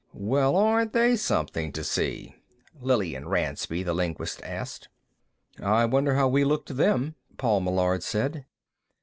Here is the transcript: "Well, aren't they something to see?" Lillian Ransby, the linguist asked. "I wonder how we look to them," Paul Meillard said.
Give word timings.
"Well, 0.13 0.55
aren't 0.55 0.93
they 0.93 1.15
something 1.15 1.71
to 1.73 1.83
see?" 1.83 2.33
Lillian 2.81 3.27
Ransby, 3.27 3.83
the 3.83 3.93
linguist 3.93 4.41
asked. 4.43 4.89
"I 5.61 5.85
wonder 5.85 6.15
how 6.15 6.27
we 6.27 6.43
look 6.43 6.65
to 6.65 6.73
them," 6.73 7.13
Paul 7.37 7.59
Meillard 7.61 8.01
said. 8.01 8.47